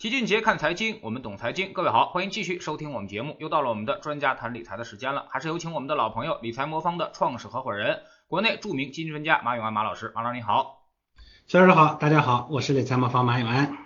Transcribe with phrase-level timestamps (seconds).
[0.00, 1.74] 齐俊杰看财经，我们懂财经。
[1.74, 3.36] 各位好，欢迎继续收听我们节目。
[3.38, 10.10] 又到了我们的专家谈理财的时间了，还是有请我们的老朋友理财魔方的创始合伙人，国内著名基金专家马永安马老师。
[10.14, 10.86] 马老师你好，
[11.46, 13.76] 肖老师好，大家好，我是理财魔方马永安。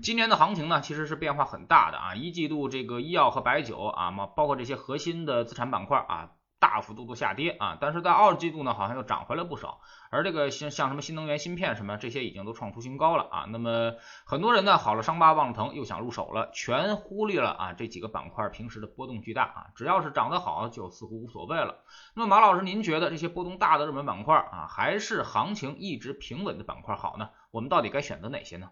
[0.00, 2.14] 今年的行情呢，其实是变化很大的啊。
[2.14, 6.30] 一季度这个医药和白酒啊，包括这些核心的资产板块啊。
[6.62, 9.80] 大幅度的下跌啊，但是在二季度呢，好像又涨回来不少。
[10.10, 13.46] 而这个像像什么新能源芯片什么这些已经都创出新高了啊。
[13.48, 19.66] 那么很多人呢，好了伤疤忘了疼，又想入手了，全忽略了啊这几个板块平时的波动巨大啊。
[19.74, 21.82] 只要是涨得好，就似乎无所谓了。
[22.14, 27.30] 那么马老师，您觉得这些波动大的热门板块啊，还是行情一直平稳的板块好呢？
[27.50, 28.70] 我们到底该选择哪些呢？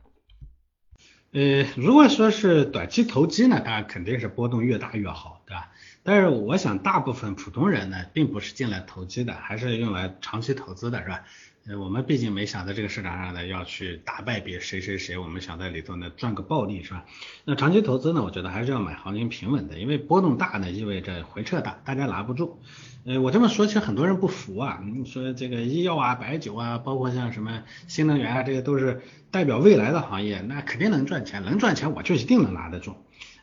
[1.32, 5.70] 呃，如果说是短期投机呢，当然肯定是波动越大越好，对吧？
[6.02, 11.22] 但是我想，大部分普通人呢，并不是进来投机的，还是用来长期投资的，是吧？
[11.68, 17.04] 呃，我们毕竟没想在这个市场上呢要去打败别谁谁谁，我们想在里头呢赚个暴利，是吧？
[17.44, 22.58] 那长期投资呢，我觉得还是要买行情平稳的，因为波动大呢意味着回撤大，大家拿不住。
[23.04, 32.96] 呃，我这么说其实很多人不服啊，你说这个医药啊、白酒啊，包括像什么新能源啊，这些都是代表未来的行业，那肯定能赚钱，能赚钱我就一定能拿得住。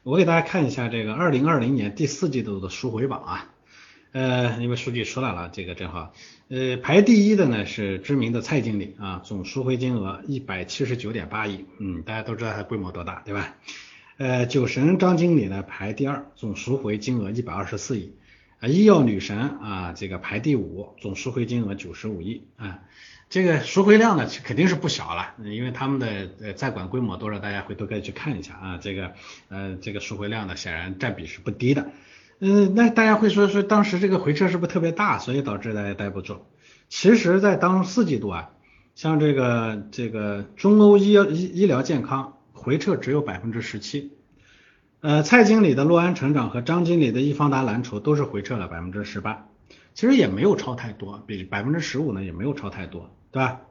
[0.08, 3.54] 我给大家看一下这个二零二零年第四季度的赎回榜啊。
[4.14, 6.14] 呃，因为数据出来了，这个正好，
[6.48, 13.58] 呃，排第一的呢是知名的蔡经理啊，总赎回金额一百七十九点八亿，嗯，大家都知道它规模多大，对吧？
[14.16, 18.14] 呃，酒神张经理呢排第二，总赎回金额一百二十四亿，
[18.62, 22.80] 啊，医药女神啊，这个排第五，总赎回金额九十五亿啊，
[23.30, 29.12] 这个赎回量呢肯定是不小了，因为他们的呃在管规模多少，大家回头可以去看一下啊，这个
[29.50, 31.90] 呃这个赎回量呢显然占比是不低的。
[32.40, 36.38] 嗯，那大家会说说当时这个回撤是不是特别大，所以导致大家待不住？
[36.88, 38.52] 其实，在当四季度啊，
[38.96, 44.14] 像这个这个中欧医医医疗健康回撤只有百分之十七，
[45.02, 49.48] 呃，蔡经理的洛安成长和张经理的易方达蓝筹都是回撤了百分之十八，
[49.94, 53.62] 其实也没有超太多，比百分之十五呢也没有超太多，对吧？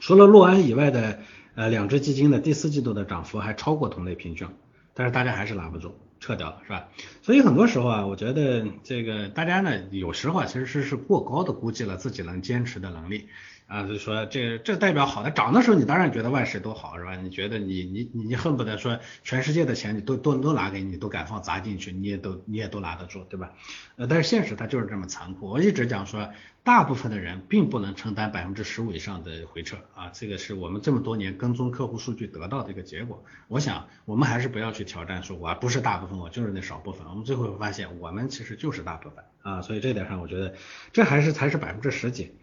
[0.00, 1.20] 除了洛安以外的
[1.54, 4.48] 呃两只基金的第四季度的涨幅还超过同类平均，
[4.94, 5.94] 但是大家还是拿不住。
[6.20, 6.88] 撤掉了是吧？
[7.22, 13.28] 所以很多时候啊，我觉得这个大家呢，有时候啊，其实是是过高的估计了自己能坚持的能力
[13.68, 17.14] 啊，就说这这代表好的涨的时候，你当然觉得万事都好是吧？
[17.14, 23.52] 你觉得你你你恨不得说全世界的钱你都都都拿给你，都敢放砸进去，你也都你也都拿得住对吧？
[23.96, 25.48] 呃，但是现实它就是这么残酷。
[25.48, 26.28] 我一直讲说。
[26.64, 33.24] 大部分的人并不能承担百分之十五以上的回撤啊，这个是我们这么多年跟踪客户数据得到的一个结果。
[33.46, 37.06] 我想我们还是不要去挑战说我不是大部分，我就是那少部分。
[37.08, 40.56] 我们最后发现我们其实就是大部分啊，所以这点上我觉得
[40.92, 42.34] 这还是才是百分之十几。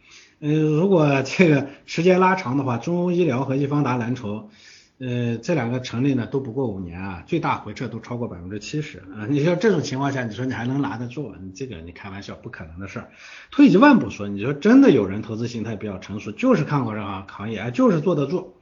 [0.47, 4.51] 嗯，如果这个时间拉长的话， 中欧医疗和易方达蓝筹。
[4.97, 9.25] 呃，这两个成立呢都不过五年啊，最大回撤都超过百分之七十啊！
[9.27, 11.33] 你说这种情况下，你说你还能拿得住？
[11.41, 13.09] 你这个你开玩笑，不可能的事儿。
[13.49, 18.53] 退一万步说，你说真的有人投资心态比较成熟，就是看过这行行业，就是坐得住。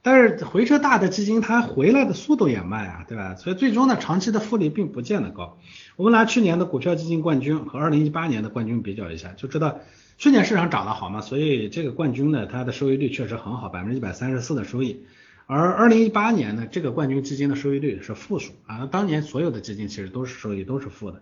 [0.00, 3.34] 但是回撤大的基金，它回来的速度也慢啊，对吧？
[3.34, 5.58] 所以最终呢，长期的复利并不见得高。
[5.96, 9.80] 我们拿去年的股票基金冠军和二零一八年的冠军比较一下，就知道
[10.16, 15.04] 去年市场涨得好嘛，所以这个冠军呢，它的收益率确实很好，百分之一百三十四的收益。
[15.46, 21.20] 而二零一八年呢，这个冠军基金的收益率是负数啊，当年所有的基金其实都是收益都是负的。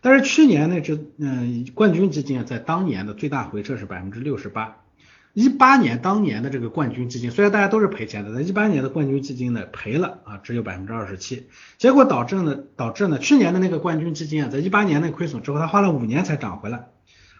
[0.00, 4.78] 但是去年呢，这嗯冠军基金啊，在当年的最大回撤是百分之六十八。
[5.34, 11.46] 一八年当年的这个冠军基金，虽然大家都是赔钱的，但一八年的冠军基金呢赔了啊，只有百分之二十七。
[11.78, 16.88] 结果导致呢，导致呢，去年的那个冠军基金啊，在一八年那亏损之后，它花了五年才涨回来。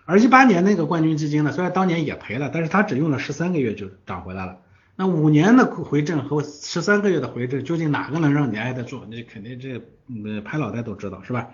[0.04, 4.58] 而一八年那个冠军基金呢，虽然当年也赔了，但是它只用了十三个月就涨回来了。
[4.96, 9.04] 那五年的回正和十三个月的回正，究竟哪个能让你挨得住？
[9.08, 9.80] 你肯定这
[10.24, 11.50] 呃拍脑袋都知道是吧？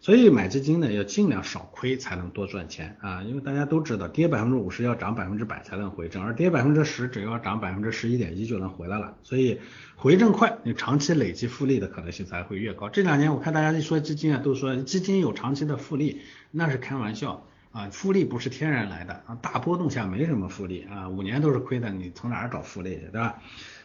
[0.00, 3.22] 所以买基金呢要尽量少亏才能多赚钱啊！
[3.22, 9.14] 因为大家都知道跌百分之五十要涨百分之百才能回正，而跌百分之十只要涨百分之十一点一就能回来了。
[9.22, 9.60] 所以
[9.96, 12.88] 回正快，你长期累积复利的可能性才会越高。
[12.88, 17.46] 这两年我看大家一说基金啊，都说基金有长期的复利，那是开玩笑。
[17.72, 23.40] 啊，复利不是天然来的啊，大波动下没什么复利啊，五年都是亏的，你从哪儿找复利去，对吧？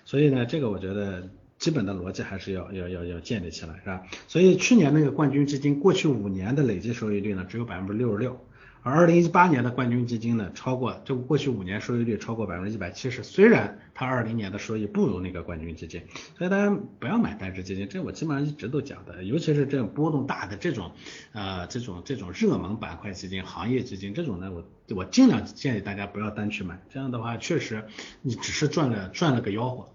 [0.05, 1.29] 所以呢，这个我觉得
[1.59, 4.01] 基本的逻辑还是要要要要建立起来，是吧？
[4.27, 8.39] 所以去年那个冠军基金过去五年的累计收益率呢，只有百分之六十六。
[8.85, 16.03] 而二零一八年的冠军基金呢，超过就过去五年收益率超过百分之一百七十，虽然它二零年的收益不如那个冠军基金，
[16.37, 20.91] 所以大家不要买单只基金，这我基本上一直都讲的，尤其是这种波动大的这种
[21.31, 24.63] 呃这种这种热门板块基金、行业基金这种呢，我
[24.95, 27.85] 我尽量建议大家不要单去买，这样的话确实
[28.21, 29.89] 你只是赚了赚了个吆喝。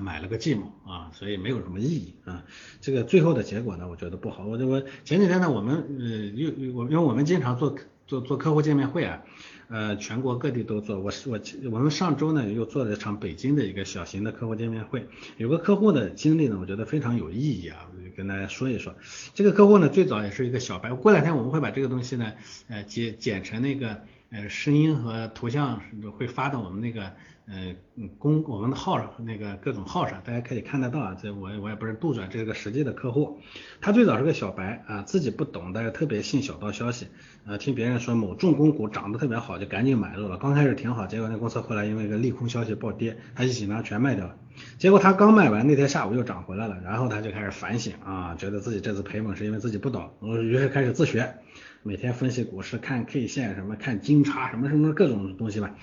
[0.00, 2.42] 买了个寂寞啊，所以没有什么意义啊。
[2.80, 4.46] 这个最后的结果呢，我觉得不好。
[4.46, 7.76] 我我前几天呢，我们呃又我因为我们经常做
[8.06, 9.22] 做做客户见面会啊，
[9.68, 10.98] 呃全国各地都做。
[11.00, 11.40] 我是我
[11.72, 15.06] 我们上周呢又做了一场北京的一个小型的客户见面会，
[15.36, 18.94] 有个客户的经历呢，我觉得非常有意义啊，我就跟大家说一说。
[19.34, 22.32] 这个客户呢最早也是一个小白，过两天我们会把这个东西呢
[22.68, 25.80] 呃剪剪成那个呃声音和图像
[26.18, 27.12] 会发到我们那个。
[27.46, 27.76] 呃，
[28.18, 31.16] 公我们的号上那个各种号上，大家可以看得到啊。
[31.20, 33.38] 这我我也不是杜撰，这个实际的客户。
[33.82, 37.08] 他最早是个小白啊，自己不懂，但是特别信小道消息
[37.44, 40.38] 啊，听别人说某重工股涨得特别好，就赶紧买入了。
[40.38, 44.34] 刚开始挺好，结果那公司后来因为一个利空消息暴跌，他一紧张全卖掉了。
[44.78, 50.10] 结果他刚卖完那天下午又涨回来了，然后他就开始反省啊，觉得自己这次赔本是因为自己不懂，
[50.42, 51.34] 于是开始自学，
[51.82, 55.74] 每天分析股市，看 K 线什么，看金叉什么什么各种东西吧。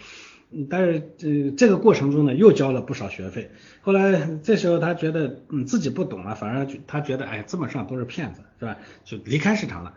[0.70, 3.52] 但是这这个过程中呢，又交了不少学费。
[3.82, 8.78] 后来这时候他觉得嗯自己不懂了，反而他觉得哎这么上都是骗子，是吧？
[9.06, 9.94] 就离开市场了。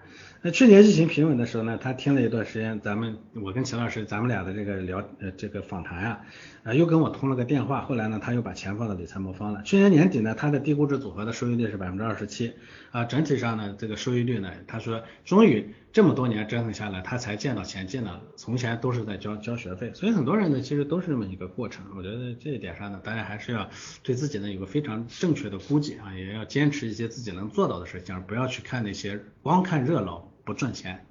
[0.47, 6.21] 那去年疫情平稳的时候呢，他听了一段时间咱们我跟秦老师咱们俩的这个聊呃这个访谈啊，
[6.65, 7.81] 啊又跟我通了个电话。
[7.81, 9.63] 后来呢，他又把钱放到理财魔方了。
[9.63, 12.53] 去年年底呢，他的低估值组合的收益率是百分之二十七
[12.91, 18.21] 啊，整体上呢这个收益率呢，他说终于这么多年折腾下来，他才见到钱进来了。
[18.37, 21.87] 从前都是在交交学费，所以很多人呢其实都是这么一个过程。
[21.97, 23.71] 我觉得这一点上呢，大家还是要
[24.03, 30.29] 对自己呢有个非常正确的估计啊，也要坚持一些自己能做到的事情，不要去看那些光看热闹。
[30.45, 31.07] 不赚钱，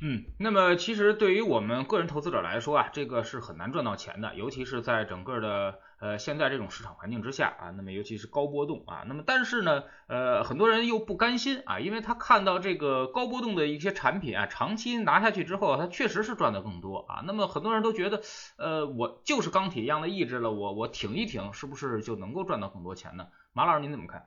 [0.00, 18.20] 嗯，那么其实对于我们个人投资者来说啊，这个是很难赚到钱的，尤其是在整个的呃现在这种市场环境之下啊，那么尤其是高波动啊，那么但是呢，呃很多人又不甘心啊，因为他看到这个高波动的一些产品啊，长期拿下去之后，他确实是赚的更多啊，那么很多人都觉得，
[18.58, 23.28] 呃我就是钢铁一样的意志了，我我挺一挺，是不是就能够赚到更多钱呢？
[23.52, 24.26] 马老师您怎么看？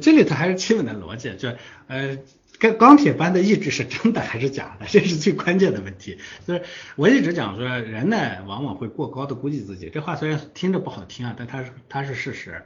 [0.00, 1.50] 这里头还是基本的逻辑，就
[1.86, 2.18] 呃。
[2.58, 4.86] 跟钢铁般的意志是真的还是假的？
[4.88, 6.16] 这是最关键的问题。
[6.46, 6.62] 就是
[6.94, 8.16] 我一直讲说，人呢
[8.46, 9.90] 往往会过高的估计自己。
[9.92, 12.62] 这话虽然听着不好听啊，但它是它是事实。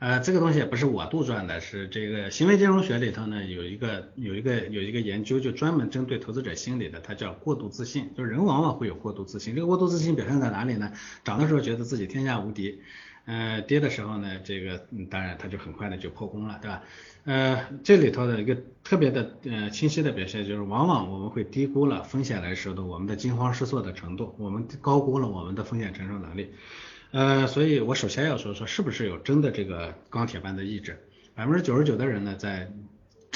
[0.00, 8.10] 呃，这个东西也不是我杜撰的，是这个行为金融学里头呢有一个有一个有一个研究，就专门针对投资者心理的，它叫过度自信。
[8.16, 9.54] 就是人往往会有过度自信。
[9.54, 10.90] 这个过度自信表现在哪里呢？
[11.22, 12.80] 涨的时候觉得自己天下无敌，
[13.28, 16.82] 呃，跌的时候呢，这个嗯当然它就很快的就破功了，对吧？
[17.24, 26.50] 呃，这里头的一个特别的呃清晰的表现就是，往往我们会低估了风险来时的我们的惊慌失措的程度，我们高估了我们的风险承受能力。
[27.10, 30.98] 呃，所以我首先要说说，是不是有真的这个钢铁般的意志？
[31.34, 32.72] 百分之九十九的人呢，在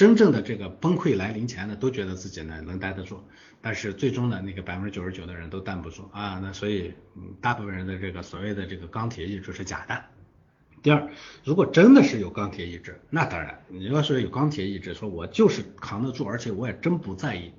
[0.03, 3.23] 真正的这个崩溃来临前呢，都觉得自己呢能待得住，
[3.61, 6.41] 但是最终呢，那个百分之九十九的人都担不住啊。
[6.43, 6.93] 那所以，
[7.39, 10.03] 大部分人的这个所谓的这个钢铁意志是假的。
[10.81, 11.09] 第二，
[11.45, 17.53] 如果真的是有钢铁意志，那当然，你要说有钢铁意志，说我就是扛得住，而且我也真不在意，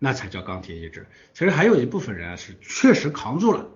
[0.00, 1.06] 那才叫钢铁意志。
[1.32, 3.70] 其实还有一部分人啊是确实扛住了，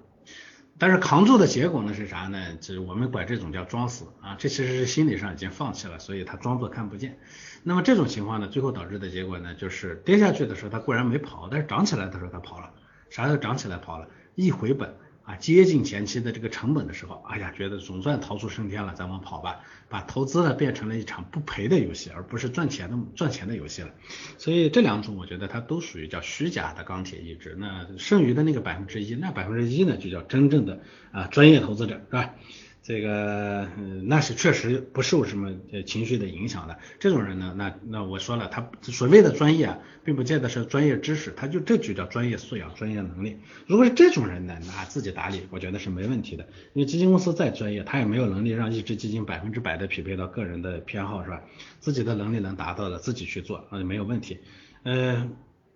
[0.82, 2.56] 但是扛住的结果呢是啥呢？
[2.61, 7.20] 就是我们管这种叫装死啊，这其实是心理上已经放弃了，所以他装作看不见。
[7.62, 12.69] 那么这种情况呢，最后导致的结果呢，就是跌下去的时候他固然没跑，但是涨起来的时候他跑了，
[13.11, 14.08] 啥叫涨起来跑了？
[14.34, 14.93] 一回本。
[15.25, 23.91] 啊，接近前期的这个成本的时候，哎呀，觉得总算逃出升天了，咱们跑吧，把投资呢变成了一场不赔的游戏，而不是赚钱的赚钱的游戏了。
[24.37, 27.57] 所以这两种，我觉得它都属于叫虚假的钢铁意志。
[27.59, 30.81] 那剩余的那个百分之一，那百分之一呢，就叫真正的
[31.12, 32.35] 啊专业投资者，是吧？
[32.83, 33.69] 这个
[34.05, 35.55] 那是确实不受什么
[35.87, 36.77] 情绪的影响的。
[36.99, 43.39] 这种人呢，那那我说了，他所谓的专业啊，并不见得是专业知识，他就这就叫专业素养、专业能力。
[43.69, 46.45] 如果是这种人呢，那自己打理，我觉得是没问题的。
[46.73, 51.41] 因为基金公司再专业，他也没有能力让一只基金百分之百的匹配到个人的偏好，是吧？
[51.79, 54.39] 自己的能力能达到的，自己去做，那就没有问题。
[54.83, 55.31] 呃，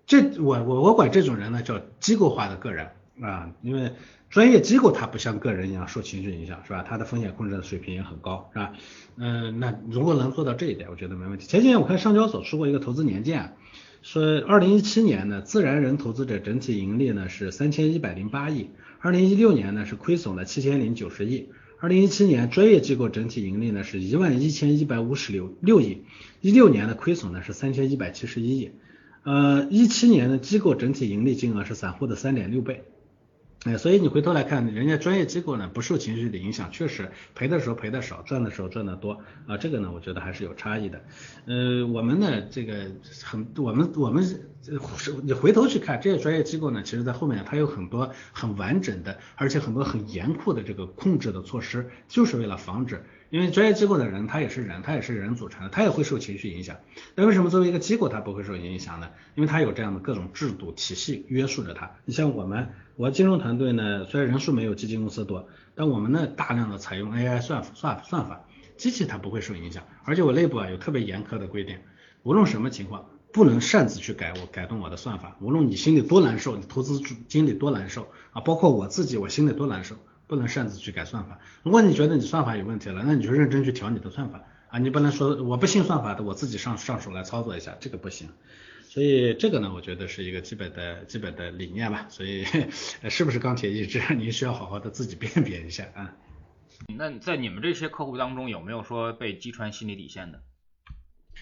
[0.07, 3.93] 这我我我管这种人呢叫机构化的个人啊，因为。
[4.29, 6.85] 专业机构它不像个人一样受情绪影响，是吧？
[6.87, 8.73] 它的风险控制的水平也很高，是吧？
[9.17, 11.47] 嗯，那如果能做到这一点，我觉得没问题。
[11.47, 13.55] 前几年我看上交所出过一个投资年鉴，
[14.03, 26.03] 说二零一七年呢，自然人投资者整体盈利呢是三千一百零八亿，二零一六年呢是亏损了七千零九十亿，二零一七年专业机构整体盈利呢是一万一千一百五十六六亿，
[26.41, 28.73] 一六年的亏损呢是三千一百七十一亿，
[29.23, 32.83] 呃，一七年的机构整体盈利金额是散户的三点六倍。
[33.65, 41.03] 哎，所以你回头来看，人家专业机构呢不受情绪的影响，确实赔的时候赔的少，赚的时候赚的多啊，这个呢我觉得还是有差异的。
[41.47, 42.93] 呃，我们呢这个
[43.25, 44.41] 很，我们我们是
[45.25, 53.05] 你回头去看这些专业机构呢，其实在后面它有很多很完整的，而且很多很严酷的这个控制的措施，就是为了防止。
[53.31, 56.77] 因为专业机构的人，他也是人，他也是人组成的，他也会受情绪影响。
[57.15, 59.11] 那为什么作为一个机构，他不会受影响呢？
[59.35, 61.91] 因为他有这样的各种制度体系约束着他。
[62.05, 68.45] 你像我们，我金融团队呢，虽然人数没有基金公司多，但我们呢大量的采用 AI 算算算法，
[68.77, 69.83] 机器它不会受影响。
[70.05, 71.79] 而且我内部啊有特别严苛的规定，
[72.23, 75.37] 无论什么情况，不能擅自去改我改动我的算法。
[75.41, 79.97] 无论你心里多难受，你投资经理多难受啊，包括我自己，我心里多难受。
[80.27, 81.39] 不能擅自去改算法。
[81.63, 84.79] 如果你觉得你算法有问题了，那你就认真去调你的算法啊！
[84.79, 88.29] 你不能说我不信算法的，我自己上上手来操作一下，这个不行。
[88.89, 92.07] 所以这个呢，我觉得是一个基本的基本的理念吧。
[92.09, 92.45] 所以
[93.09, 96.15] 是不是钢铁意志，您需要好好的自己辨别一下啊。
[96.97, 100.43] 那在你们这些客户当中，有没有说被击穿心理底线的？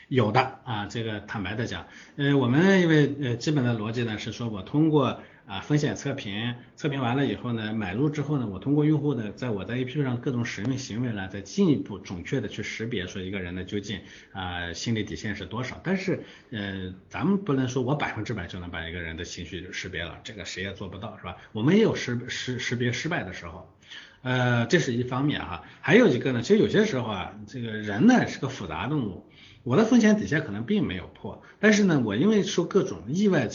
[0.09, 1.87] 有的啊，这个坦白的讲，
[2.17, 5.23] 呃，我们因为呃基本的逻辑呢是说我通过。
[5.47, 14.01] 啊，风险测评测评完了以后呢，买入之后呢，我通过用户呢，在我在 APP 上各种使用行为呢，再进一步准确的去识别说一个人的究竟
[14.33, 15.79] 啊心理底线是多少。
[15.85, 21.37] 但是，呃，咱们不能说我百分之百就能把一个人的情绪识别了，这个谁也做不到，是吧？
[21.53, 23.71] 我们也有识识识别失败的时候，
[24.23, 25.63] 呃，这是一方面哈。
[25.83, 29.27] 还有一个呢，其实有些时候啊，这个人呢是个复杂动物。
[29.65, 33.55] 我的风险底线可能并没有破，但是呢，我因为受各种意外的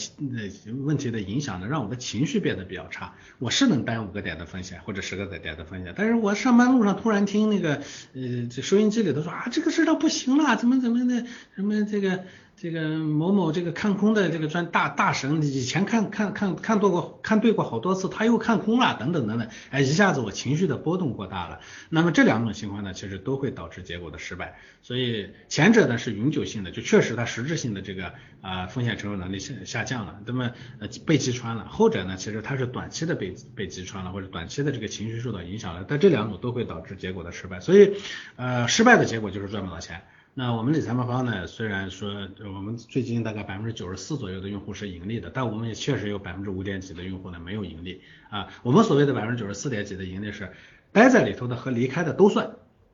[0.82, 3.14] 问题的影响呢，让我的情绪变得比较差。
[3.38, 7.76] 我是能担五个点的风险或者十个点的风险，但是我上班路上突然听那个
[8.12, 11.24] 呃这收音机里头说啊这个市场不行了，怎么怎么的，
[11.54, 12.24] 什么这个。
[12.60, 21.60] 这个某某这个看空的这个专大大神，以前看看看看多过看对过好多次，他又看空了，等等等等，哎，一下子我情绪的波动过大了。
[21.88, 24.58] 那么这两种情况呢，其实都会导致结果的失败。
[24.82, 28.12] 所以前者呢是永久性的，就确实它实质性的这个
[28.42, 30.50] 啊风险承受能力下下降了，那么
[30.80, 31.66] 呃被击穿了。
[31.66, 35.86] 后者呢，其实它是短期的被被击穿了，或者短期的这个情绪受到影响了。
[35.88, 37.58] 但这两种都会导致结果的失败。
[37.60, 37.94] 所以
[38.36, 40.02] 呃失败的结果就是赚不到钱。
[40.32, 41.46] 那我们理财魔方呢？
[41.46, 48.48] 虽然说我们最近大概百分之九十四左右的用户是盈利的，但我们也确实有百分之五点几的用户呢没有盈利啊。
[48.62, 50.52] 我们所谓的百分之九十四点几的盈利是
[50.92, 52.48] 待在里头的和离开的都算。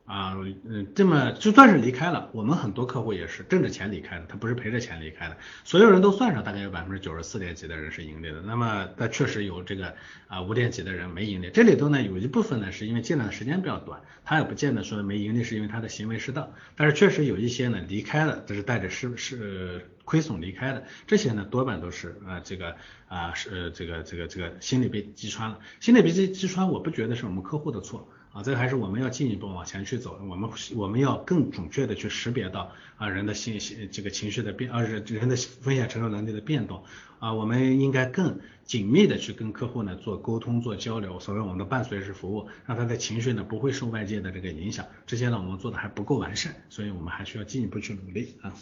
[0.07, 5.37] 啊，嗯，这么就算是离开了，我们很多客户也是挣着钱离开的，他不是赔着钱离开的。
[5.65, 8.41] 所有人都算上，大概有百分之九十四点几的人是盈利的。
[8.41, 9.95] 那么，但确实有这个
[10.29, 11.51] 啊五点几的人没盈利。
[11.53, 16.53] 这里头呢，有一部分呢是因为进来的时间比较短，他也不见得说没盈利是因为他的行为失当。
[16.77, 20.85] 但是确实有一些呢离开了，这是带着失失亏损离开的。
[21.09, 22.77] 这些呢多半都是啊这个
[23.09, 25.59] 啊是这个这个这个心理被击穿了。
[25.81, 28.09] 心理被击击穿，我不觉得是我们客户的错。
[28.37, 36.85] 啊，这还是我们要进一步往前去走，我们我们要更准确的去识别到啊人的信息这个情绪的变，啊人人的风险承受能力的变动
[37.19, 48.53] 啊，我们应该更紧密的去跟客户呢做沟通做交流，所谓我们的伴随式服务，让他的情绪呢不会受外界的这个影响，这些呢我们做的还不够完善，所以我们还需要进一步去努力啊。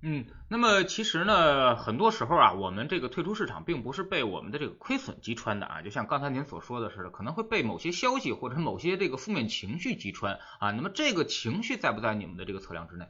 [0.00, 10.70] 嗯，那么其实呢，很多时候啊，我们这个退出市场并不是被我们的这个亏损击穿的啊，就像刚才您所说的似的，可能会被某些消息或者某些这个负面情绪击穿啊。
[10.70, 13.06] 那么这个情绪在不在你们的这个测量之内？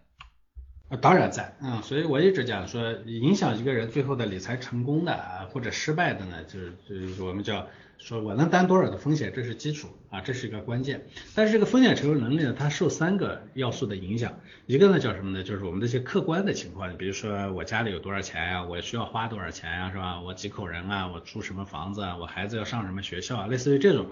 [0.88, 7.66] 啊，当然在，嗯，所以我一直讲说，影响一个人最后的理财成功的啊或者失败的呢，就是就是我们叫。
[7.99, 11.07] 说我能担多少的风险，这是基础啊，这是一个关键。
[11.35, 14.38] 但是这个风险承受能力呢，它受三个要素的影响。
[14.67, 15.43] 一个呢叫什么呢？
[15.43, 20.21] 就是我们这些客观的情况，比如说我家里有多少钱呀，我需要花多少钱呀，是吧？
[20.21, 24.07] 我几口人啊，我住什么房子啊，我孩子要上什么学校啊，类似于这种，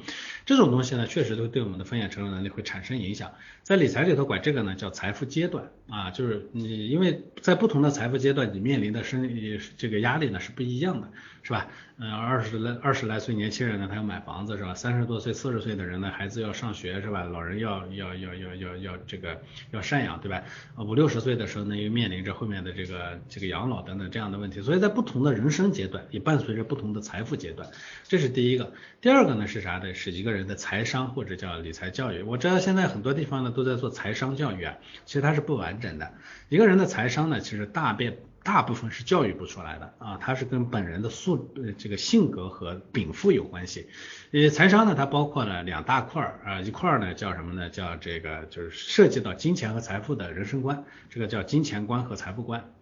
[0.45, 3.33] 这种东西呢，确实都对我们的风险承受能力会产生影响。
[3.63, 9.31] 在理财里头管这个呢叫财富阶段啊，就是你因为在不同的财富阶段，你面临的生
[9.77, 11.09] 这个压力呢是不一样的，
[11.47, 11.69] 是吧？
[11.99, 14.75] 嗯，二十来二十来岁年轻人呢，他要买房子是吧？
[14.75, 17.23] 三十多岁、四十岁的人呢，孩子要上学是吧？
[17.23, 20.43] 老人要要要要要要这个要赡养对吧？
[20.77, 24.61] 五六十岁的时候呢，又面临着后面的这个这个养老等等这样的问题。
[24.61, 27.71] 所以在不同的人生阶段，也伴随着不同的财富阶段，
[28.03, 28.73] 这是第一个。
[29.01, 29.95] 第二个呢是啥呢？
[29.95, 32.23] 是一个人的财商或者叫理财教育。
[32.23, 34.75] 我知道现在很多地方呢都在做财商教育啊，
[35.05, 36.13] 其实它是不完整的。
[36.49, 38.19] 一个人的财商呢，其实大变。
[38.47, 43.89] 大部分是教育不出来的啊，它是跟本人的素呃这个性格和禀赋有关系。
[44.31, 47.69] 呃，财商呢，它包括了两大块儿啊，一块儿呢叫什么呢？
[47.71, 52.73] 叫这个就是涉及到金钱和财富的人生观，这个叫金钱观和财富观。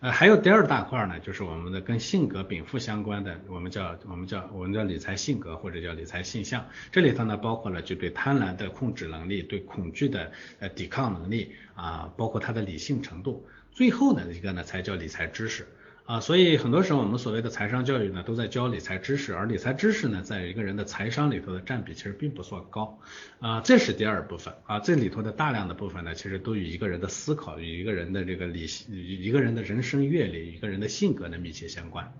[0.00, 6.66] 呃，还有第二大块呢，就是我们的跟性格禀赋相关的，我们叫我们叫我们叫理财性格或者叫理财性向。
[6.90, 13.46] 这里头呢，包括了就对贪婪的控制能力，对恐惧的呃抵抗能力啊，包括他的理性程度。
[13.72, 15.66] 最后呢一个呢才叫理财知识。
[16.04, 22.98] 啊，所以很多时候我们所谓的财商教育呢，都在教理财知识，而理财知识呢，在一个人的财商里头的占比其实并不算高。
[23.38, 32.12] 啊，这是第二部分啊，这里头的大量的部分呢，其实都与一个人的思考、与一个人的这个理、与一个人的人生阅历、一个人的性格呢密切相关。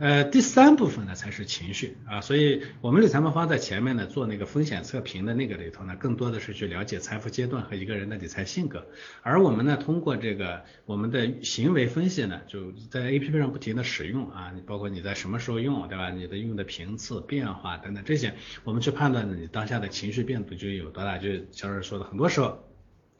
[0.00, 8.86] 呃，第三部分呢才是情绪啊，所以我们理财魔方在前面呢做那个风险测评的那个里头呢，更多的是去了解财富阶段和一个人的理财性格，
[9.20, 16.08] 而我们呢通过这个我们的行为分析呢，就在 A P P 上不停的使用啊，包括你在什么时候用，对吧？
[16.08, 18.32] 你的用的频次、变化等等这些，
[18.64, 21.18] 我们去判断你当下的情绪变动就有多大。
[21.18, 22.69] 就小瑞说的，很多时候。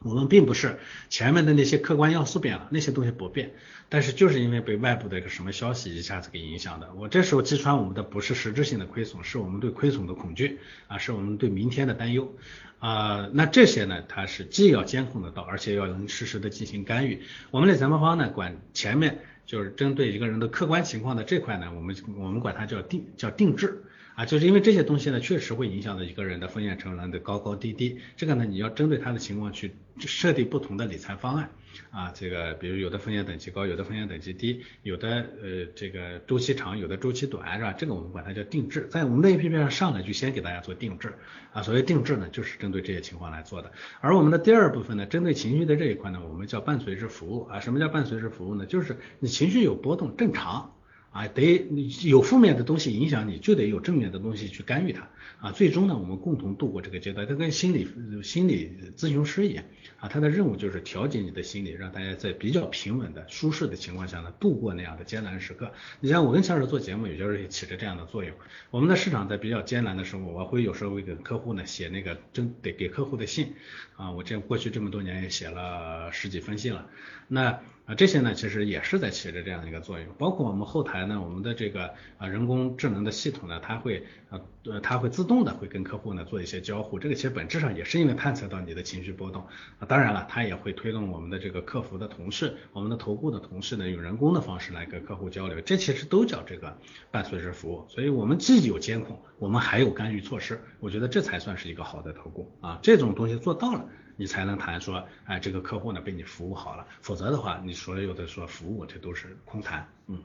[0.03, 0.79] 我们并不是
[1.09, 3.53] 前面的那些客观要素变了，那些东西不变，
[3.91, 6.89] 但是就是因为被外部的一个什么消息一下子给影响的。
[6.95, 12.35] 我这时候击穿我们的不是实质性的亏损，是我们对亏损的恐惧啊，是我们对明天的担忧
[12.79, 13.29] 啊。
[13.35, 17.21] 那这些呢，它是既要监控得到，而且要能实时的进行干预。
[17.51, 23.85] 我们理财魔方呢，管前面就是针对一个人的客观情况的这块呢，我们我们管它叫定叫定制。
[24.21, 28.01] 啊，就是因为这些东西呢，确实会影响到一个人的风险承担的高高低低。
[28.19, 31.49] 这个呢，你要针对他的情况去设定不同的理财方案。
[31.91, 35.09] 啊，这个比如有的风险等级高，有的风险等级低，有的
[35.43, 37.73] 呃这个周期长，有的周期短，是吧？
[37.73, 41.15] 这个我们管它叫定制，在我们的 A P P 上上来就先给大家做定制。
[41.55, 43.73] 啊，所谓定制呢，就是针对这些情况来做的。
[44.03, 47.45] 而我们的第二部分呢，针对情绪的这一块呢，我们叫伴随式服务。
[47.45, 48.67] 啊，什么叫伴随式服务呢？
[48.67, 50.77] 就是你情绪有波动，正常。
[51.11, 51.67] 啊，得
[52.03, 55.09] 有负面的东西影响你，就得有正面的东西去干预它
[55.41, 55.51] 啊。
[55.51, 57.27] 最终呢，我们共同度过这个阶段。
[57.27, 57.89] 它跟心理
[58.23, 59.65] 心理咨询师一样
[59.99, 65.73] 啊，他的任务就是调节你的心理，让大家在比较平稳的、舒适的情况下呢，度过那样的艰难时刻。
[65.99, 68.33] 你像我跟乔尔做节目，也就是起着这样的作用。
[68.71, 73.55] 我们的市场在比较艰难的时候，我会有时候会给客户呢写那个真得给客户的信
[73.97, 74.13] 啊。
[74.13, 76.87] 我这过去这么多年也写了十几封信了。
[77.27, 77.61] 那
[77.91, 89.43] 啊，这些呢，其实也是在起着这样一个作用，包括我们后台呢，我们的这个啊人工智能的系统呢，它会呃呃，它会自动的会跟客户呢做一些交互，这个其实本质上也是因为探测到你的情绪波动。
[89.81, 96.79] 啊，当然了，它也会推动我们的这个客服的同事，我们的投顾的同事呢，用人工的方式来跟客户交流，这其实都叫这个
[97.11, 103.85] 伴随式服务，所以我们既有监控，我们还有干预措施，我觉得这才算是一个好的投顾啊，这种东西做到了。
[104.21, 110.23] 你才能谈说，哎，这个客户呢被你服务好了，否则的话，你所有的说服务，这都是空谈，嗯。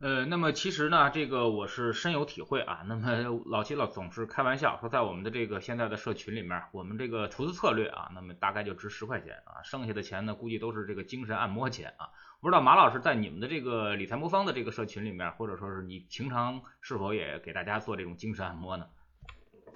[0.00, 2.82] 呃，那么其实呢，这个我是深有体会啊。
[2.86, 12.08] 那么老齐老总是开玩笑说，在我们的这个现在的社群里面，我们这个投资策略啊，那么大概就值十块钱啊，剩下的钱呢，估计都是这个精神按摩钱啊。
[12.40, 18.86] 不知道马老师在你们的这个理财魔方的这个社群里面，或者说是你平常是否也给大家做这种精神按摩呢？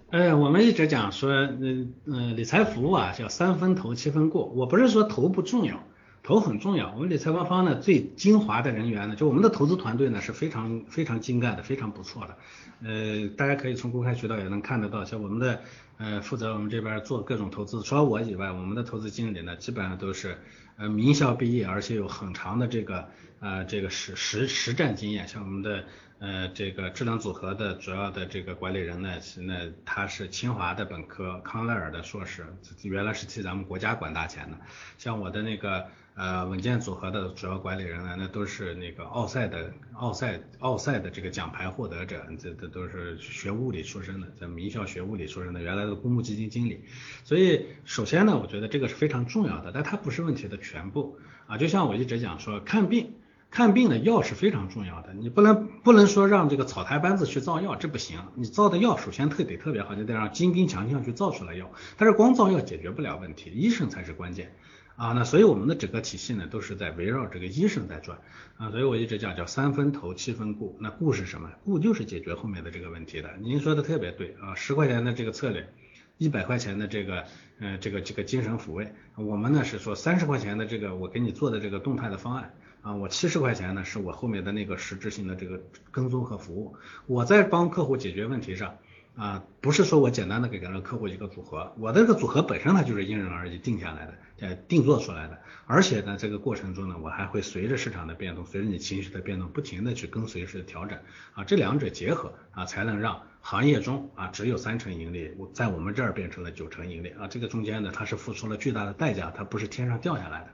[0.09, 4.45] 呃，我们一直讲说，嗯嗯，理财服务啊，叫三分投七分过。
[4.47, 5.83] 我不是说投不重要，
[6.23, 6.93] 投很重要。
[6.95, 12.37] 我们理财官方呢，最精华的人员呢，就我们的投资团队呢，是非常非常精干的，非常不错的。
[12.85, 15.61] 呃，大家可以从公开渠道也能看得到，像我们的
[15.99, 20.39] 呃负责我们这边做各种投资，除了我以外，我们的投资经理呢，基本上都是
[20.77, 23.09] 呃名校毕业，而且有很长的这个
[23.41, 25.83] 呃这个实实实战经验，像我们的。
[26.19, 32.47] 呃，这个智能组合的主要的这个管理人呢，是那他是清华的本科，康奈尔的硕士，
[32.83, 34.57] 原来是替咱们国家管大钱的。
[34.97, 46.83] 像我的那个呃稳健组合的主要管理人呢，那都是那个奥赛的奥赛奥赛的这个奖牌获得者，这这都是学物理出身的，在名校学物理出身的，原来的公募基金经理。
[47.25, 51.59] 所以首先呢，我觉得这个是非常重要的，但它不是问题的全部啊。
[51.59, 53.13] 就像我一直讲说，看病。
[53.51, 58.19] 看病的药是非常重要的，你不能不能说让这个草台班子去造药，这不行。
[58.35, 61.71] 你造的药首先特得特别好，就得让精兵强将去造出来药。
[61.97, 64.55] 但是光造药解决不了问题，医生才是关键
[64.97, 65.13] 啊。
[65.13, 68.19] 那所以我们的整个体系呢，都是在围绕这个医生在转
[68.59, 68.71] 啊。
[68.71, 71.51] 所以我一直讲叫三分投七分顾，那顾是什么？
[71.65, 73.31] 顾就是解决后面的这个问题的。
[73.41, 75.73] 您说的特别对啊，十块钱的这个策略，
[76.19, 77.25] 一百块钱的这个
[77.59, 82.55] 呃这个这个精神抚慰，我们呢是说三十块钱的这个我给你做的这个动态的方案。
[82.87, 86.77] 啊，我七十块钱呢，是我后面的那个实质性的这个跟踪和服务。
[87.07, 88.79] 我在帮客户解决问题上，
[89.17, 95.37] 啊，不是说我简单的给个客户一个组合，我的这个组合本身它就是因人而异定下来的，呃，定做出来的。
[95.67, 100.97] 而且呢，这个过程中呢，我还会随着市场的变动，随着你情绪的变动，不停的去跟随式调整
[101.35, 110.51] 啊，这两者结合啊，才能让行业中啊只有三成盈利，我在我们这儿变成了九成盈利啊，这个中间呢，它是付出了巨大的代价，它不是天上掉下来的，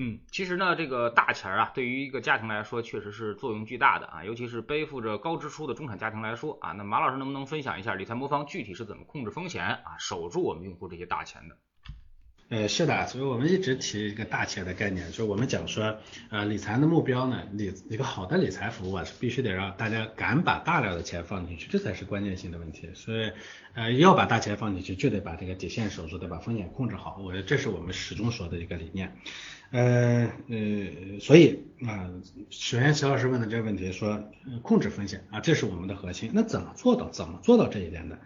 [0.00, 0.18] 嗯。
[0.32, 11.56] 其实呢，这个大钱儿啊，对于一个家庭来说，确实是作用巨大的啊，尤其是背负着高支出的中产家庭来说啊，那马老师能不能分享一下理财魔方具体是怎么控制风险啊，守住我们用户这些大钱的？
[12.50, 15.96] 呃，是的，所以我们一直提一个大钱的概念，就是我们讲说，
[16.30, 22.88] 呃，理财的目标呢，理一个好的理财服务啊，是必须得让大家敢把大量的钱放进去，这才是关键性的问题。
[22.92, 23.30] 所以，
[23.74, 27.20] 呃，要把大钱放进去，就得把这个底线守住，得把风险控制好。
[27.24, 29.16] 我觉得这是我们始终说的一个理念。
[29.70, 32.10] 呃呃，所以啊，
[32.50, 34.24] 首先齐老师问的这个问题说
[34.62, 36.32] 控制风险啊，这是我们的核心。
[36.34, 37.08] 那怎么做到？
[37.10, 38.18] 怎么做到这一点的？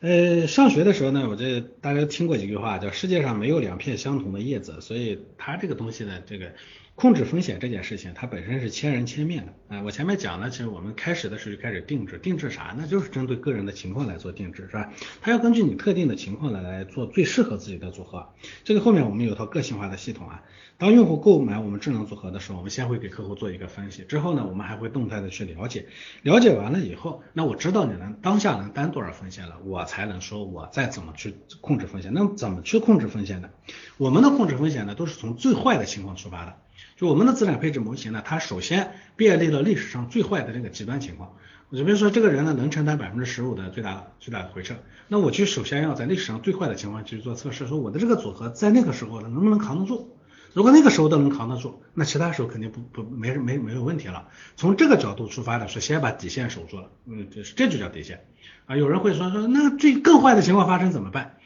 [0.00, 6.52] 呃，上学的时候呢，我这大家听过几句话，叫世界上没有两片相同的叶子，所以它这个东西呢，这个。
[6.96, 9.76] 控制风险这件事情，它本身是千人千面的。
[9.76, 12.74] 啊，我前面讲了，其实我们开始的时候就开始定制，定制啥？
[12.78, 14.90] 那就是针对个人的情况来做定制，是吧？
[15.20, 18.26] 它要根据你特定的情况来来做最适合自己的组合。
[18.64, 20.42] 这个后面我们有套个性化的系统啊。
[20.78, 25.86] 当用户购买我们智能组合的时候，我们先会给客户做一个分析，之后呢，我们还会动态的去了解。
[26.22, 32.10] 了解完了以后，那我知道你能当下能担多少风险了，我才能说我再怎么去控制风险。
[32.14, 33.50] 那么怎么去控制风险呢？
[33.98, 36.56] 我们的控制风险呢，都是从最坏的情况出发的。
[36.96, 41.36] 就我们的资产配置模型呢，它首先便利了历史上最坏的这个极端情况。
[41.72, 44.74] 就比如说这个人呢能承担百分之十五的最大最大的回撤，
[45.08, 50.16] 那我就首先要在历史上最坏的情况去做测试，说我的这个组合在那个时候呢能不能扛得住？
[50.52, 54.28] 如果那个时候都能扛得住，那其他时候肯定不不没没没有问题了。
[54.56, 58.24] 从这个角度出发的是先把底线守住了，嗯，这是这就叫底线
[58.66, 58.76] 啊。
[58.76, 61.36] 有人会说说那最更坏的情况发生怎么办？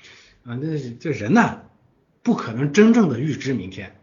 [0.45, 1.63] 啊，那这人呢
[2.23, 3.97] 不可能真正的预知明天。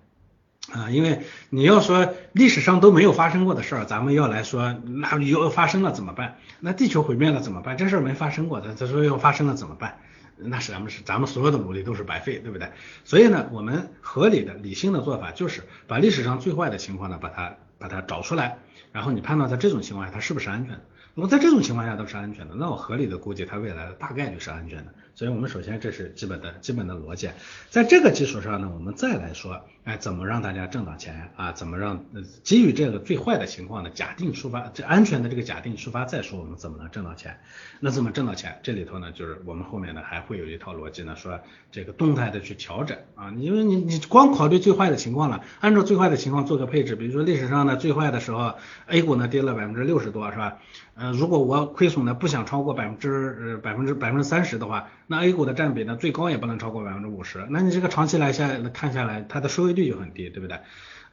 [0.74, 6.38] 啊，因为你要说历史上都没有发生过的事儿，咱们要来说，那要发生了怎么办？
[6.60, 7.78] 那地球毁灭了怎么办？
[7.78, 9.98] 这事儿没发生过，他他说要发生了怎么办？
[10.36, 12.70] 那是咱们是咱们所有的努力都是白费，对不对？
[13.06, 18.58] 所以呢，我们合理的、理性的做法就是把历史上最坏的情况呢，把它把它找出来，
[18.92, 20.82] 然后你判断在这种情况下它是不是安全的。
[21.16, 24.94] 如果在这种情况下都是安全的，那我合理的估计它未来的大概率是安全的。
[25.18, 27.32] 所以我们首先这是基本的基本的逻辑，
[27.72, 31.52] 在这个基础上呢，我们再来说，哎，怎么让大家挣到钱啊？
[31.54, 32.06] 怎么让
[32.44, 37.40] 基于这个最坏的情况呢假定出发，这安全的这个假定出发，再说我们怎么能挣到钱？
[37.80, 38.60] 那怎么挣到钱？
[38.62, 41.40] 这里头呢，就是我们后面呢还会有一套逻辑呢，说
[41.72, 48.54] 这个动态的去调整啊，因为你你光考虑最坏的情况了，按照最坏的情况做个配置，比如说历史上呢最坏的时候
[48.86, 50.60] ，A 股呢跌了百分之六十多，是吧？
[50.94, 60.60] 呃，如果我亏损呢不想超过百分之呃百分之百分之三十的话，那 A 股的占比呢最高也不能超过百分之五十，那你这个长期来下看下来，它的收益率就很低，对不对？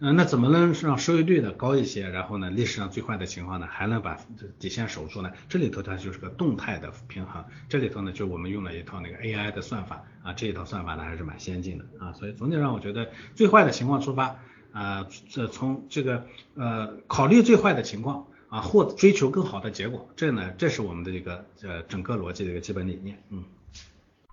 [0.00, 2.08] 嗯，那怎么能让收益率呢高一些？
[2.08, 4.18] 然后呢，历史上最坏的情况呢还能把
[4.58, 5.30] 底线守住呢？
[5.48, 14.36] 这里头它就是个动态的平衡，这里头呢就我们用了一套那个 AI 的算法啊，这一套算法呢还是蛮先进的啊，所以总体上我觉得最坏的情况出发
[14.72, 16.26] 啊，这从这个
[16.56, 18.26] 呃考虑最坏的情况。
[18.54, 23.44] 啊，或追求更好的结果，这呢，这是我们的一个呃整个逻辑的一个基本理念，嗯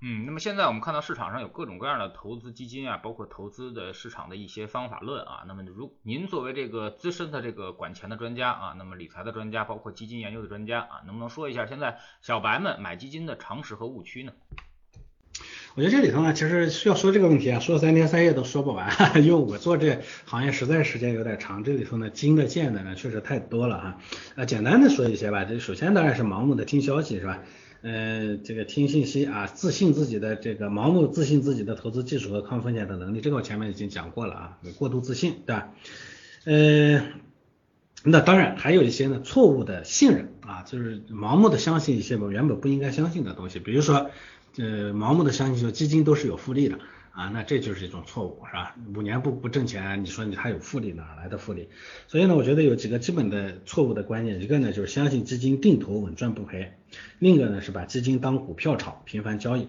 [0.04, 0.26] 嗯。
[0.28, 5.44] 那么现在我们看到市场上有各种各样的投资基金啊，包括投资的市场的一些方法论啊。
[5.48, 14.34] 那么如您作为这个资深的这个管钱的专家啊，那么理财的专家，包括基金研究的专家啊，能不能说一下现在小白们买基金的常识和误区呢？
[15.74, 18.92] 我觉得这里头呢，其实需要说这个问题啊，说三天三夜都说不完，
[19.24, 23.98] 因为我做这行业实在时间有点长，这里头呢经的见的呢确实太多了哈。
[24.36, 27.40] 呃，简单的说一些吧，这首先当然是盲目的听消息是吧？
[27.84, 35.70] 呃，这个听信息啊，自信自己的这个盲目自信自己的投资技术和抗风险的能力，这个我前面已经讲过了啊，过度自信对吧？
[36.44, 37.02] 呃，
[38.04, 44.12] 那当然还有一些呢错误的信任啊，就是盲目的相信一些我原本不应该相信的东西，比如说。
[44.58, 46.78] 呃，盲目的相信说基金都是有复利的
[47.12, 48.76] 啊，那这就是一种错误，是吧？
[48.96, 51.70] 五年不不挣钱，你说你还有复利，哪来的复利？
[52.08, 56.74] 所以呢，我觉得有几个基本的错误的观念，一个呢就是相信基金定投稳赚不赔，
[57.20, 59.68] 另一个呢是把基金当股票炒，频繁交易。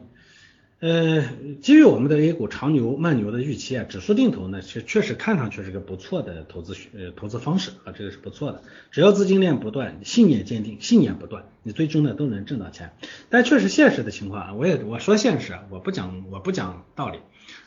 [0.83, 1.23] 呃，
[1.61, 8.61] 基于我们的 A 股长牛慢牛的预期啊，指数定投呢，确确实看上去是个不错的投资呃投资方式啊，这个是不错的。
[8.91, 12.97] 只要资金链不断，信念坚定，信念不断，你最终呢都能挣到钱。
[13.31, 17.21] 但确实现实的情况啊，我也我说现实，我不讲我不讲道理，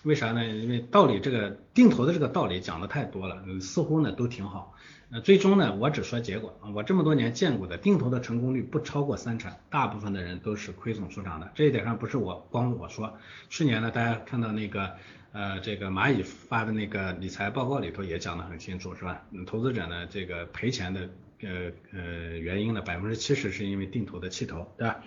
[0.04, 0.45] 为啥呢？
[0.45, 4.74] 因为道理这个定投的这个道理讲的太多了，似乎呢都挺好。
[5.11, 11.51] 呃，最终呢，我只说结果啊，我这么多年见过的定投的成功率不超过三成，大部分的人都是亏损出场的。
[11.53, 13.17] 这一点上不是我光我说，
[13.49, 14.93] 去年呢，大家看到那个
[15.31, 19.21] 呃这个蚂蚁发的那个理财报告里头也讲得很清楚，是吧？
[19.45, 21.09] 投资者呢这个赔钱的
[21.43, 25.03] 呃呃原因呢，百分之七十是因为定投的弃投，对吧？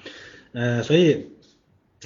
[0.52, 1.38] 呃，所以。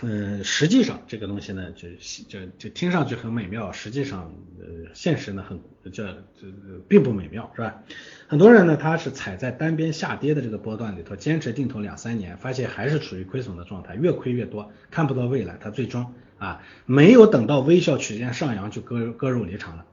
[0.01, 1.87] 嗯，实际上这个东西呢，就
[2.27, 6.49] 就就听上去很美妙，实际上呃现实呢很这这
[6.89, 7.83] 并不美妙，是吧？
[8.27, 19.85] 很多人呢他是踩在单边下跌的这个波段里头，坚持定投两三年，发现还是处于亏损的状态，越亏越多，看不到未来，他最终啊没有等到微笑曲线上扬就割割肉离场了，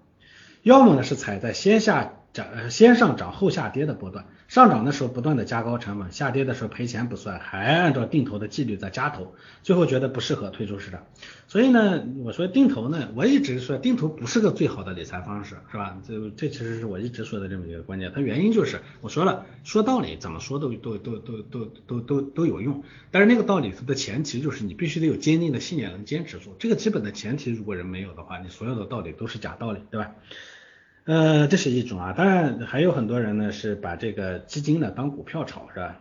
[0.64, 2.14] 要么呢是踩在先下。
[2.40, 11.04] 涨先上涨后下跌的波段，上涨的时候不断的加高成本，下跌的时候赔钱不算，还按照定投的纪律在加投，最后觉得不适合退出市场。
[11.48, 15.98] 所以呢，我说定投呢，我一直说定投不是个最好的理财方式，是吧？
[16.08, 18.12] 这这其实是我一直说的这么一个观点。
[18.16, 26.56] 它原因就是我说了，说道理怎么说都都都都都都都都有用，但是那个道理它的前提就是你必须得有坚定的信念能坚持住。
[26.60, 30.12] 这个基本的前提如果人没有的话，你所有的道理都是假道理，对吧？
[31.10, 35.98] 呃，这是一种啊，当然还有很多人呢是把这个基金呢当股票炒，是吧？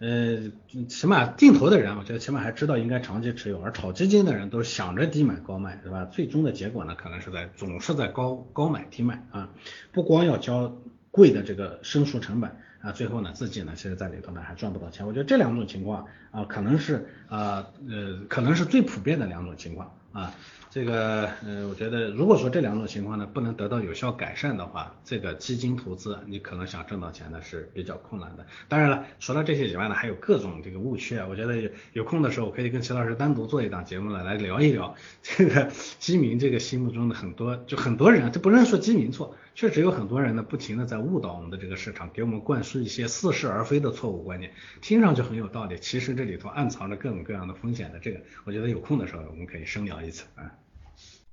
[0.00, 0.50] 呃，
[0.88, 6.04] 起码定投的人，我觉得起码还知道应该长期持有，而炒基金的人都想着低买高卖，对吧？
[6.06, 9.50] 最终的结果呢，可能是在总是在高高买低卖啊，
[9.92, 10.76] 不光要交
[11.12, 15.06] 贵的这个生疏成本啊，最后呢自己呢其实在里头呢还赚不到钱。
[15.06, 20.34] 我觉得这两种情况啊，可能是啊呃可能是最普遍的两种情况啊。
[20.72, 28.46] 这个，呃，我觉得如果说这两种情况呢不能得到有效改善的话，这个基金投资你可能想挣到钱呢是比较困难的。
[28.68, 31.26] 当然了，除了这些以外呢，还有各种这个误区啊。
[31.28, 47.98] 我觉得有有空的时候，我可以跟齐老师单独做一档节目呢，来聊一聊这个基民这个心目中的很多，就很多人，这不能说基民错，确实有很多人呢不停的在误导我们的这个市场，给我们灌输一些似是而非的错误观念，听上去很有道理，其实这里头暗藏着各种各样的风险的。
[47.98, 50.50] 这个我觉得有空的时候我们可以深聊一次啊。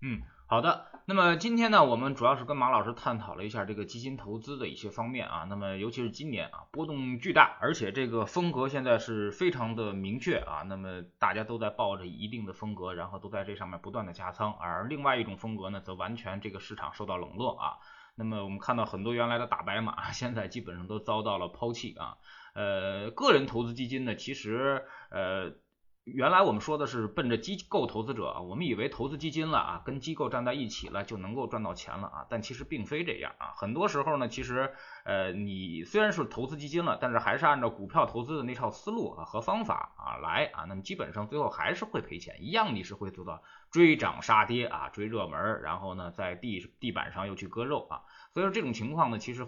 [0.02, 0.88] 嗯，好的。
[1.06, 5.46] 那么今天呢，我们主要是跟马老师探讨了一下这个基金投资的一些方面啊。
[5.50, 10.64] 那么尤其是今年啊，波动巨大，而且这个风格现在是非常的明确啊。
[10.68, 17.80] 那么大家都在抱着一定的风格，然后都在这上面不断的加仓，而另外一种风格呢，则完全这个市场受到冷落啊。
[18.18, 22.18] 那么我们看到很多原来的大白马， 现在基本上都遭到了抛弃啊。
[22.54, 25.54] 呃，个人投资基金呢，其实呃。
[26.14, 33.52] 原来我们说的是奔着机构投资者，我们以为投资基金了啊，跟机构站在一起了就能够赚到钱了啊，但其实并非这样啊。
[33.58, 34.72] 很多时候呢，其实
[35.04, 48.04] 呃，你虽然是投资基金了，但是还是按照股票投资的那套思路啊和方法啊来啊，那么基本上最后还是会赔钱，一样你是会做到追涨杀跌啊，追热门，然后呢在地地板上又去割肉啊。
[48.34, 49.46] 所以说这种情况呢，其实。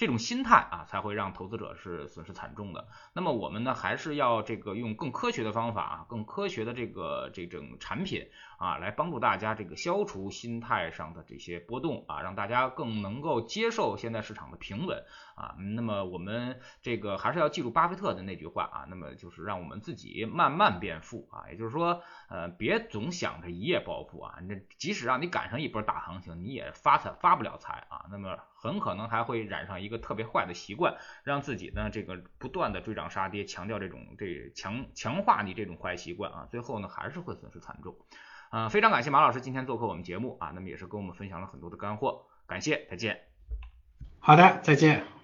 [0.00, 2.88] 这种心态啊，才会让投资者是损失惨重的。
[3.12, 15.54] 那么我们呢，还是要这个用更科学的方法啊，更科学的这个这种产品啊，来帮助大家这个消除心态上的这些波动啊，让大家更能够接受现在市场的平稳啊。
[15.58, 28.06] 那么我们这个还是要记住巴菲特的那句话啊，那么就是让我们自己慢慢变富啊，也就是说，呃，别总想着一夜暴富啊，那即使让你赶上一波大行情，你也发财发不了财啊。
[28.10, 28.38] 那么。
[28.60, 37.96] 很可能还会染上一个特别坏的习惯，让自己呢这个不断的追涨杀跌，强调这种这强强化你这种坏习惯啊，最后呢还是会损失惨重。
[38.50, 43.20] 啊，非常感谢马老师今天做客我们节目啊，那么也是跟我们分享了很多的干货，感谢，再见。
[44.18, 45.19] 好的，再见。